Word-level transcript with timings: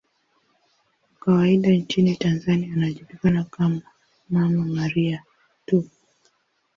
Kwa 1.19 1.25
kawaida 1.33 1.69
nchini 1.69 2.15
Tanzania 2.15 2.73
anajulikana 2.73 3.43
kama 3.43 3.81
'Mama 4.29 4.65
Maria' 4.65 5.23
tu. 5.65 5.83